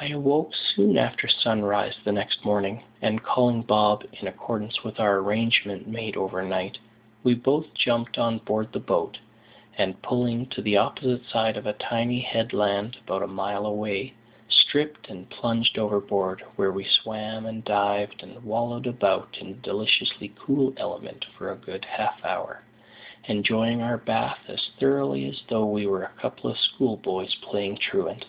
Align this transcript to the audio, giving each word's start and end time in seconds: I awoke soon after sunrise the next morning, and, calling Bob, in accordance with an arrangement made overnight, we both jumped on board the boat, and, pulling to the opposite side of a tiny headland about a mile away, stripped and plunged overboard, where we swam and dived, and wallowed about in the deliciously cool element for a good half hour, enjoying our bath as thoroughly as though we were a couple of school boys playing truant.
I 0.00 0.06
awoke 0.06 0.54
soon 0.54 0.96
after 0.96 1.28
sunrise 1.28 1.94
the 2.04 2.10
next 2.10 2.42
morning, 2.42 2.84
and, 3.02 3.22
calling 3.22 3.60
Bob, 3.60 4.06
in 4.14 4.26
accordance 4.26 4.82
with 4.82 4.98
an 4.98 5.04
arrangement 5.04 5.86
made 5.86 6.16
overnight, 6.16 6.78
we 7.22 7.34
both 7.34 7.74
jumped 7.74 8.16
on 8.16 8.38
board 8.38 8.72
the 8.72 8.80
boat, 8.80 9.18
and, 9.76 10.00
pulling 10.00 10.46
to 10.46 10.62
the 10.62 10.78
opposite 10.78 11.26
side 11.26 11.58
of 11.58 11.66
a 11.66 11.74
tiny 11.74 12.20
headland 12.20 12.96
about 13.04 13.22
a 13.22 13.26
mile 13.26 13.66
away, 13.66 14.14
stripped 14.48 15.10
and 15.10 15.28
plunged 15.28 15.76
overboard, 15.78 16.40
where 16.56 16.72
we 16.72 16.84
swam 16.84 17.44
and 17.44 17.62
dived, 17.62 18.22
and 18.22 18.42
wallowed 18.42 18.86
about 18.86 19.36
in 19.38 19.48
the 19.48 19.58
deliciously 19.58 20.32
cool 20.34 20.72
element 20.78 21.26
for 21.36 21.52
a 21.52 21.56
good 21.58 21.84
half 21.84 22.24
hour, 22.24 22.62
enjoying 23.28 23.82
our 23.82 23.98
bath 23.98 24.38
as 24.48 24.70
thoroughly 24.78 25.28
as 25.28 25.42
though 25.50 25.66
we 25.66 25.86
were 25.86 26.04
a 26.04 26.18
couple 26.22 26.48
of 26.50 26.56
school 26.56 26.96
boys 26.96 27.34
playing 27.34 27.76
truant. 27.76 28.24